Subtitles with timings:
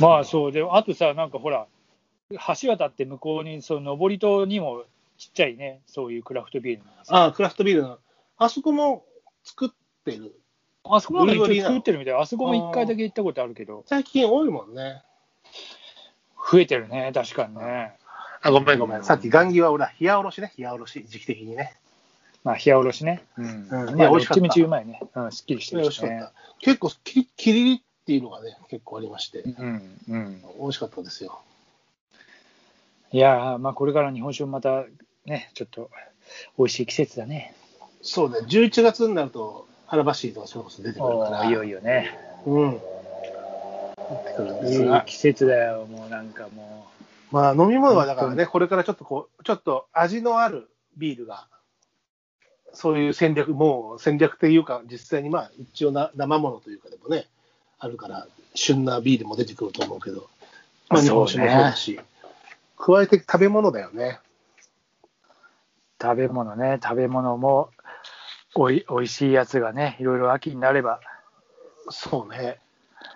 [0.00, 1.66] まあそうで、あとさ、なんかほら、
[2.60, 4.84] 橋渡って向こうに、その登戸にも
[5.18, 7.98] ちっちゃいね、そういうクラフトビールのああ、クラフトビールの。
[8.38, 9.04] あそこも
[9.44, 9.68] 作っ
[10.04, 10.34] てる。
[10.84, 12.14] あそこなんか一応ブルガリーなの作ってるみたい。
[12.14, 15.02] あそこも一回だけ行ったことあるけど、最近多いもんね。
[16.50, 17.96] 増えてるね、確かにね。
[18.42, 19.02] あ、ごめんごめん。
[19.02, 20.52] さっき、ガンギは俺は冷やおろしね。
[20.56, 21.76] 冷やおろし、時期的にね。
[22.44, 23.24] まあ、冷やおろしね。
[23.36, 23.68] うん。
[23.68, 25.00] うんいまあ、や美味しかったどっちみちうまいね。
[25.14, 26.32] うん、すっきりして美るしね味しかった。。
[26.60, 30.42] 結構、キリキリっていうのがね、結構ありまして、うん、うん。
[30.60, 31.40] 美味しかったですよ。
[33.10, 34.84] いやー、まあ、これから日本酒もまた
[35.24, 35.90] ね、ちょっと
[36.56, 37.52] 美味しい季節だね。
[38.02, 41.46] そうね、11月になると、アラバシーとかそれこそ出てくるから。
[41.46, 42.16] いよいよね。
[42.46, 42.80] うん。
[44.70, 46.86] いい季節だよ、もうなんかも
[47.32, 51.48] まあ、飲み物はだから本ね、これからちょっとこう、ちょっと味のあるビールが、
[52.72, 57.26] そういう戦略、もう戦略っていうか、実際にまあ、一応な生ものというかでもね、
[57.78, 60.28] あるから、旬なビールも出てくると思うけど、
[60.88, 62.00] まあ、日本酒もそうだし、
[62.78, 64.20] 加えて食べ物だよね。
[65.98, 67.70] う、食べ物ね、食べ物も
[68.54, 71.00] おいおいしいやつがね、いろいろ秋になれば。
[71.90, 72.58] そうね。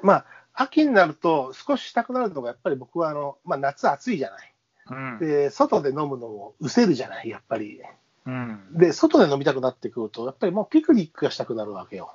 [0.02, 4.54] まあ、秋になると少ししたくなるのが、やっぱり僕はあの、まあ、夏暑いじゃない。
[4.90, 5.18] うん。
[5.18, 7.80] で、外で飲むのもうせるじゃない、やっぱり。
[8.26, 12.12] うん、で、外で飲みたくなってくると、やっぱりもうピクニックがしたくなるわけよ。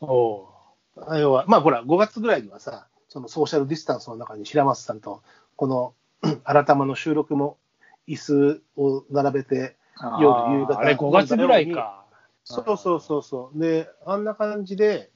[0.00, 0.51] お
[0.96, 5.22] 要は、まあほら、5月ぐらいにはさ、そのソーシャルディスタンスの中に白松さんと、
[5.56, 5.94] この
[6.44, 7.58] 改まの収録も
[8.08, 12.04] 椅子を並べて、あ夜夕方ーあれ5月ぐらいか。
[12.44, 13.58] そうそうそうそう。
[13.58, 15.10] で、あんな感じで、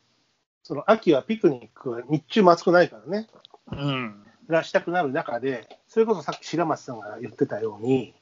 [0.63, 3.29] その秋はピクニックは日中も暑くないからね、
[3.73, 4.23] うん。
[4.49, 8.15] がしたくなる中で、それこそさっき白松さんが言ってたように、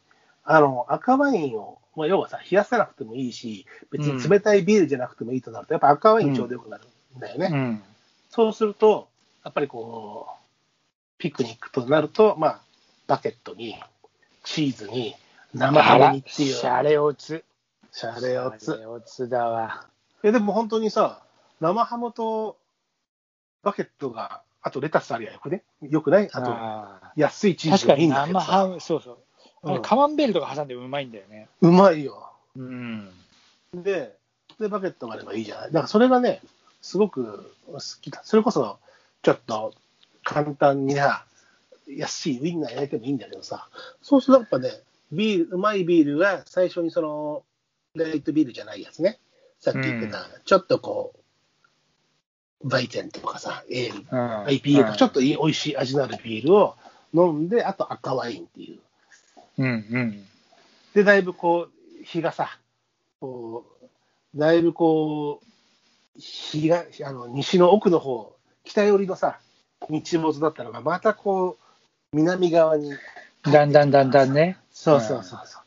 [0.42, 6.86] あの、赤ワインを、まあ、要はさ、冷やさなくてもいいし、別に冷たいビールじゃなくてもいいとなると、やっぱ赤ワインちょうどよくなるん
[7.20, 7.48] だよね。
[7.50, 7.82] うん。
[8.30, 9.08] そうすると、
[9.44, 10.34] やっぱりこう、
[11.18, 12.60] ピクニックとなると、まあ、
[13.06, 13.76] バケットに、
[14.42, 15.14] チーズに、
[15.54, 17.44] 生ハムにっていう、シャレオツ。
[17.92, 18.78] シャレオシャツ。
[18.78, 19.86] レオツだわ。
[20.22, 21.20] え、でも本当にさ、
[21.60, 22.56] 生ハムと
[23.62, 25.62] バケットが、あとレタスありゃよくね？
[25.82, 26.28] よくない？
[26.32, 28.46] あと、あ安いチー確かにーズがいいんだけどさ。
[28.46, 29.18] 生ハム、そうそ
[29.62, 29.80] う。
[29.82, 31.48] カマンベールとか挟んでうまいんだよね。
[31.60, 32.32] うまいよ。
[32.56, 33.10] うん。
[33.74, 34.16] で、
[34.58, 35.66] で、バケットがあればいいじゃない？
[35.66, 36.40] だからそれがね、
[36.84, 38.20] すごく好きだ。
[38.24, 38.78] それこそ、
[39.22, 39.72] ちょっと
[40.22, 41.24] 簡単にな、
[41.88, 43.68] 安いウインナー焼いてもいいんだけどさ、
[44.02, 44.70] そうするとやっぱね、
[45.10, 47.42] ビール、うまいビールが最初にその、
[47.94, 49.18] ライトビールじゃないやつね。
[49.60, 51.14] さっき言ってた、ちょっとこ
[52.62, 56.76] う、バイテンとかさ、エール、うん IPA とか、ちょっといい美味しい味のあるビールを
[57.14, 58.80] 飲んで、あと赤ワインっていう。
[59.56, 60.26] うんうん。
[60.92, 62.58] で、だいぶこう、日がさ、
[63.20, 63.64] こ
[64.34, 65.53] う、だいぶこう、
[66.16, 69.38] 日が、あの、西の奥の方、北寄りのさ、
[69.88, 72.92] 日没だったのが、またこう、南側に、
[73.42, 74.56] だんだんだんだんね。
[74.72, 75.62] そうそうそうそう。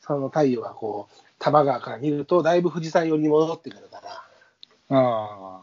[0.00, 5.60] その太陽がこう、多摩川から見ると、だいぶ富士山寄りに戻ってくるから、あ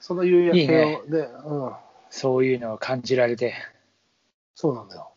[0.00, 1.00] その夕焼けいいね
[1.46, 1.72] うん、
[2.10, 3.54] そういうのを感じられて。
[4.54, 5.12] そうなんだよ。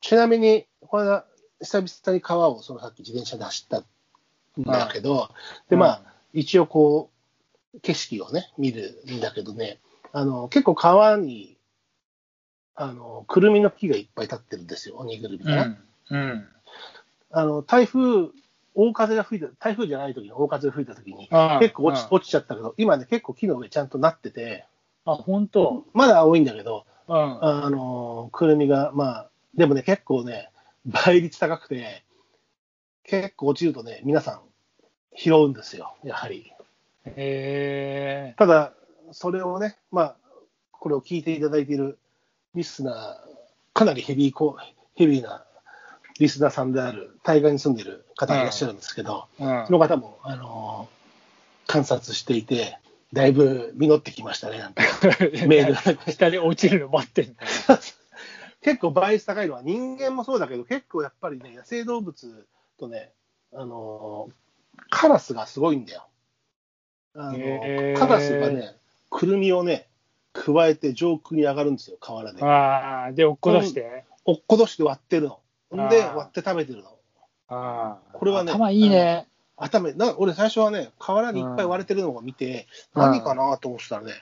[0.00, 1.26] ちなみに、これは、
[1.60, 5.30] 久々に川を、そのさっき自転車で走ったんだけど、
[5.68, 7.11] で、まあ、一応こう、
[7.80, 9.80] 景色をね、見るんだけどね、
[10.12, 11.56] あの、結構川に、
[12.74, 15.62] あの、くるみの木がいっぱい立ってるんですよ、鬼ぐるみかな。
[15.64, 15.78] うん。
[16.10, 16.48] うん。
[17.30, 18.28] あの、台風、
[18.74, 21.28] 大風が吹いた、台風じゃない時に大風が吹いた時に、
[21.60, 24.66] 結構落ちあ落ちちゃったけど、今ね、結構木の上ちゃんとなってて、
[25.04, 25.84] あ、本当？
[25.94, 27.44] まだ青いんだけど、うん。
[27.44, 30.50] あの、くるみが、まあ、でもね、結構ね、
[30.86, 32.04] 倍率高くて、
[33.04, 34.40] 結構落ちるとね、皆さん
[35.16, 36.52] 拾うんですよ、やはり。
[37.06, 38.34] へえ。
[38.38, 38.72] ただ、
[39.12, 40.16] それをね、まあ、
[40.72, 41.98] これを聞いていただいている
[42.54, 43.16] リスナー、
[43.74, 44.56] かなりヘビーコ、
[44.94, 45.44] ヘビーな
[46.18, 50.88] リスナーさんである、対岸に住んでいる方がいらっしゃるんですけど、うんその方も、あの
[51.66, 52.78] 観察していて、
[53.12, 54.82] だいぶ実ってきましたね、なんて
[55.46, 57.42] メールが下に落ちるの待ってんだ。
[58.62, 62.46] 結構倍率高いのは人間もそうだけど、結構やっぱりね、野生動物
[62.78, 63.12] とね、
[63.52, 64.32] あのー
[64.88, 66.06] カラスがすごいんだよ。
[67.14, 68.74] あのへーカラスがね、
[69.10, 69.86] くるみをね、
[70.32, 72.42] 加えて上空に上がるんですよ、河原で。
[72.42, 74.04] ああ、で、落っこ出して。
[74.24, 75.86] 落っことして割ってるの。
[75.86, 76.88] んで、割って食べてるの。
[77.48, 78.16] ああ。
[78.16, 79.26] これはね頭いいね。
[79.56, 84.12] 頭な俺最初はね、河原にいっぱい割れてるのを見て、うん何かなと思ってたらね、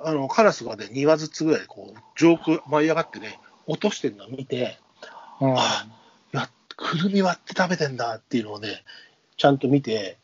[0.00, 4.78] あの、カラスがね、2羽ずつぐらいこう、上空舞い上がってね、落としてるのを見て、
[5.40, 5.54] うん。
[5.56, 5.86] あ
[6.32, 8.82] やくるみ割って食べてんだっていうのをね、
[9.36, 10.18] ちゃんと見て、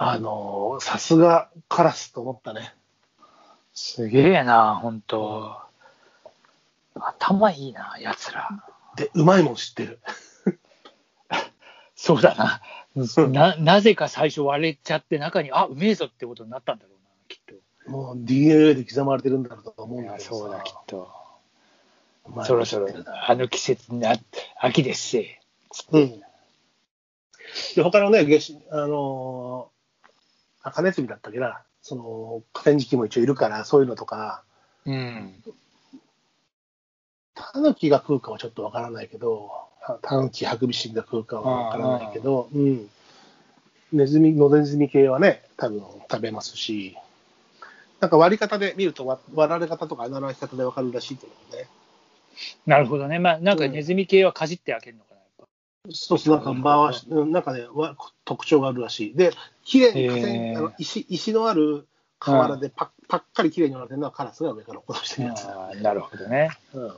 [0.00, 2.72] あのーさすがカラスと思ったね。
[3.74, 5.56] すげえな、本当。
[6.94, 8.48] 頭いいな、やつら。
[8.94, 9.98] で、うまいもん知ってる。
[11.96, 12.62] そうだな。
[13.28, 17.90] な、なぜか最初割れちゃって中に、あ、うめえぞってことになったんだろうな、きっと。
[17.90, 21.10] もう DNA で刻まれてるんだろうと思うんだけどさそうだ、きっと。
[22.44, 22.88] そろそろ
[23.26, 24.24] あの季節になって、
[24.60, 25.38] 秋ですし。
[25.90, 26.22] うん。
[27.74, 28.20] で、他のね、
[28.70, 29.77] あのー、
[30.68, 34.42] 赤ネズミだったっけな、その、河川敷も一応いるから、そういうのとか、
[34.84, 35.42] うん。
[37.34, 39.50] タヌキが食うかはちょっとわからないけど、
[40.02, 42.88] タヌキ、ハクビシンが食うかはわからないけど、うん。
[43.92, 45.80] ネズミ、野ネズミ系はね、多分
[46.10, 46.96] 食べますし、
[48.00, 51.68] なんか割り方で見ると、わ割られ方とか穴の開き方でわかるらしいけどね。
[52.66, 53.18] なるほどね。
[53.18, 55.07] まあ、なんかネズミ系はかじって開けるの。
[55.90, 59.16] そうそう、なんか回し、うんなんかね、わ特徴があるらしい。
[59.16, 59.32] で、
[59.64, 61.86] 綺麗に河川へーあの石石のある
[62.18, 66.50] 河原でパッ,、パッカリ綺麗に割れてるのはカラスが上から落としてるやつだあーなるほどね。
[66.74, 66.92] うん、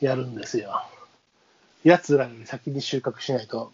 [0.00, 0.82] やるんですよ。
[1.84, 3.72] やつらより先に収穫しないと。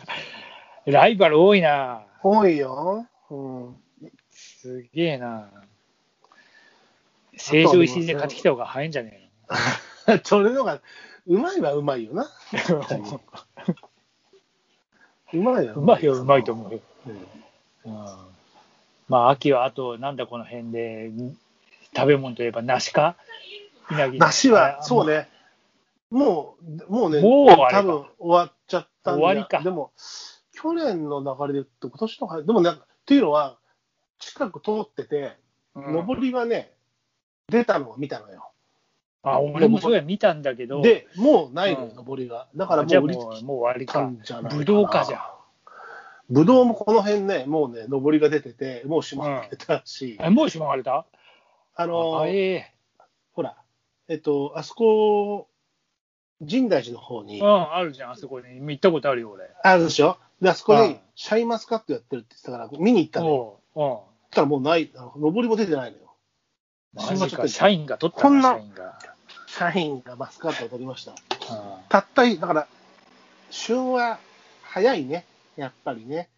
[0.86, 2.02] ライバル多いな。
[2.22, 3.06] 多いよ。
[3.30, 3.76] うん。
[4.30, 5.48] すげえな。
[7.36, 9.30] 成城石井で買ってきた方が早いんじゃね
[10.24, 10.80] それのが、
[11.26, 12.24] うまいはうまいよな。
[15.32, 16.80] うまいはうまいよ、うまいと思うよ。
[17.06, 18.06] うんうん、
[19.08, 21.36] まあ、秋はあと、なんだこの辺で、ん
[21.94, 23.16] 食べ物といえば梨か？
[23.90, 25.06] 梨は、あそう。
[25.06, 25.28] ね。
[26.10, 26.56] も
[26.88, 29.92] う、もうね、もう多分終わっちゃったんだ終わりかでも、
[30.52, 32.74] 去年の流れで言うと、今年の春、でもね、っ
[33.04, 33.58] ていうのは、
[34.18, 35.36] 近く通ってて、
[35.74, 36.72] うん上りがね、
[37.48, 38.50] 出たのを見たのよ。
[39.32, 42.46] あ、俺もそうや見たんだけど、で、もうないのよ、うん上りが。
[42.54, 44.00] だからもう売りもうもう終わりたか。
[44.02, 44.56] んじゃないかな。
[44.58, 45.22] ぶどうかじゃん。
[46.28, 51.06] ぶどうもこの辺ね、もうね、上りが出てて、もう閉まってたし、え、もうしまわれた？
[51.74, 52.72] あのあえ
[53.32, 53.56] ほら、
[54.08, 55.48] えっと、あそこ、
[56.40, 58.46] 神大寺の方にえうん、あるじゃん、あそこに。
[58.60, 59.50] 行ったことあるよ、俺。
[59.62, 60.16] あるでしょ？
[60.40, 63.60] で、あそこうんにシャインマスカットやってるって言ってたから、見に行ったのよ。
[63.74, 63.96] おううん。
[63.96, 64.02] そ
[64.32, 66.04] したらもうない、上りも出てないのよ。
[66.94, 68.58] マ閉まっちゃってるジか、社員が取ったこんな
[69.58, 70.16] 社員が。
[70.16, 71.12] マスカットを取りました。
[71.12, 71.16] うん
[71.88, 72.66] たったい、だから、
[73.50, 74.18] 旬は
[74.62, 75.24] 早いね、
[75.56, 76.28] やっぱりね。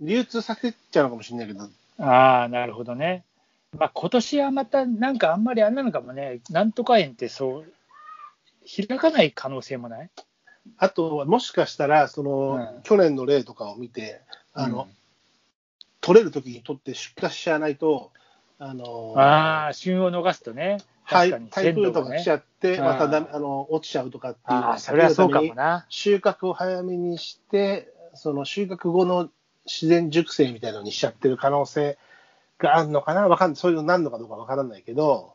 [0.00, 3.24] 流通させちゃうのかもしれないけど、ああ、なるほどね。
[3.76, 7.72] まあ、今年はまた、なんかあんまりあれなのかもね、なんとか園ってそう、
[8.86, 10.10] 開かない可能性もない？
[10.76, 14.20] あとはもしかしたら、その、うん去年の例とかを見て、
[14.52, 14.94] あの、うん
[16.00, 18.12] 取れるときに取って出荷しちゃわないと、
[18.60, 25.86] あのああ、旬を逃すとね、はい確かに台風とか来ちゃって、うんまただめあの落ちちゃうとかっていうのをああ、それはそうかもな。
[25.88, 29.30] 収穫を早めにして、その収穫後の
[29.64, 31.98] 自然熟成みたいなのにしちゃってる可能性
[32.58, 35.34] があるのかな、わかんない、そういうのなんのかどうかわからないけど、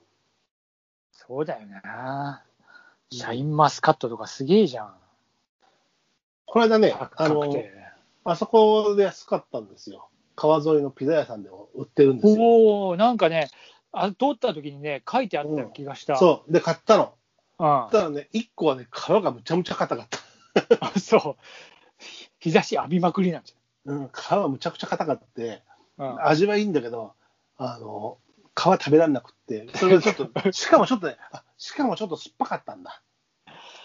[1.11, 2.43] そうだよな。
[3.09, 4.93] シャインマスカットとかすげえじゃん。
[6.45, 7.51] この間ね、あの。
[8.25, 10.07] あそこで安かったんですよ。
[10.35, 12.41] 川沿いのピザ屋さんでも売ってるんですよ。
[12.41, 13.49] おおなんかね、
[13.91, 16.17] あ通った時にね、書いてあったよ気がした。
[16.17, 16.51] そう。
[16.51, 17.13] で、買ったの。
[17.59, 17.65] うん。
[17.65, 20.99] あただね、1個はね、皮がむちゃむちゃ硬かった。
[20.99, 21.43] そう。
[22.39, 26.11] 日差し浴びまくりなんじうん、皮はむちゃくちゃ硬かって、ゃん。
[26.11, 27.13] うん味はいいんだけど、
[27.57, 28.17] あの、
[28.55, 33.01] 皮食べられなくって、それでちょっと、 しかもちょっとね、あしかもちょっと酸っぱかったんだ。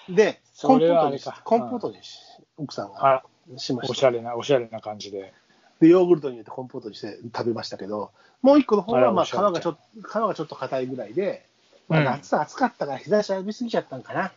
[0.08, 2.18] で、コそンポートにコンポートにし、
[2.56, 3.24] 奥さんがあ、
[3.56, 3.92] しました。
[3.92, 5.32] おしゃれな、おしゃれな感じで。
[5.80, 8.10] で、ヨーグルトに入れてコンポートにして食べましたけど、
[8.42, 11.46] もう一個の方は、まあ、皮がちょっと、皮がちょっと硬いぐらいで、
[11.88, 14.32] まあ、うん夏暑かったから日差し浴びすぎちゃったんかな。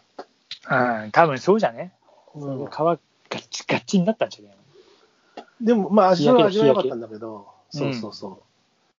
[1.03, 1.91] うん、多分そうじゃね？
[2.35, 2.65] うん。
[2.65, 2.99] 皮ガッ
[3.49, 4.55] チガッチになったんじゃね？
[5.59, 8.37] でも、まあ、味は味は良かったんだけど、そうそうそう。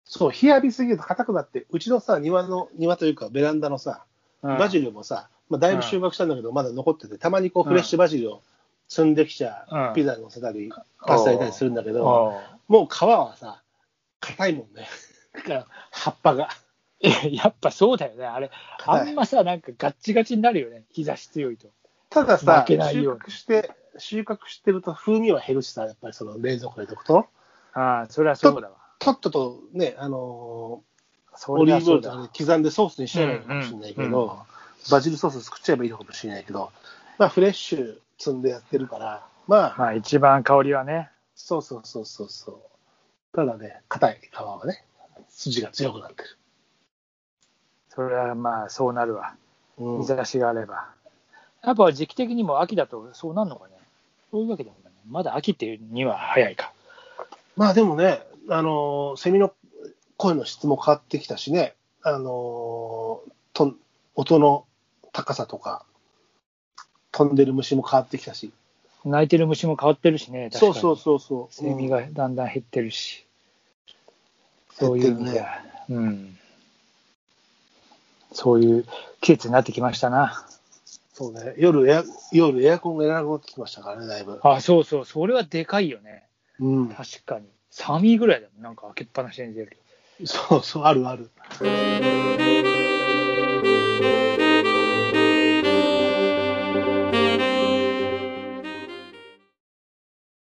[0.05, 4.05] そう、日浴びすぎると硬くなって、うちのさ、庭の、庭というか、ベランダのさ、
[4.43, 4.59] うん。
[4.59, 8.43] バジルもさ、まあ、だいぶ収穫したんだけど、まだ残ってて、たまにこう、フレッシュバジルを
[8.93, 10.71] 積んできちゃピザに乗せたり、
[11.01, 13.63] パスタ入れたりするんだけど、もう皮はさ、
[14.21, 14.87] 硬いもんね。
[15.35, 16.51] だから、葉っぱが。
[17.01, 18.27] いややっぱそうだよね。
[18.27, 18.51] あれ、
[18.85, 20.85] あんまさ、なんかガッチガチになるよね。
[20.93, 21.69] 日差し強いと。
[22.11, 27.27] たださ、収穫して、収穫してると風味は減るしさ、やっぱりその冷蔵庫に置くと。
[27.73, 28.77] ああ、それはそうだわ。
[28.99, 30.83] とっととね、あの
[31.35, 32.03] そーオリーブオイル。
[32.03, 34.39] と刻んでソースにしちゃえばいいのかもしれないけど、うんうん
[34.91, 36.73] バジルソース作っちゃえばいいのかもしれないけど、
[37.19, 41.11] まあフレッシュ積んでやってるから、まあ、まあ一番香りはね。
[41.35, 42.57] そうそうそうそうそう。
[43.35, 44.85] ただね、硬い皮はね、
[45.29, 46.39] 筋が強くなってる。
[47.89, 49.35] それはまあそうなるわ。
[49.79, 50.87] うん日差しがあれば。
[51.65, 53.75] やっぱ時期的にも秋だとそうなるのかね。
[54.31, 54.93] そういうわけでもない。
[55.09, 56.73] まだ秋っていうには早いか。
[57.57, 59.53] まあでもね、あのーセミの
[60.17, 63.75] 声の質も変わってきたしね、あのーと
[64.15, 64.65] 音の
[65.13, 65.85] 高さとか、
[67.13, 68.53] 飛んでる虫も変わってきたし。
[69.05, 71.55] 鳴いてる虫も変わってるしね、確かにそうそうそうそう。
[71.55, 73.25] セミがだんだん減ってるし、
[74.79, 76.39] そういう意味では、うん。
[78.33, 78.87] そういう
[79.21, 80.47] 季節になってきましたな。
[81.13, 81.55] そうね。
[81.59, 84.41] 夜エア、夜エアコンがいらなくなってきましたからね、だいぶ。
[84.43, 86.23] あ、そうそう、それはでかいよね。
[86.59, 86.89] うん。
[86.89, 87.47] 確かに。
[87.71, 89.77] 寒いぐらいだもん、なんか開けっぱなしに出る。
[90.25, 91.31] そうそう、あるある。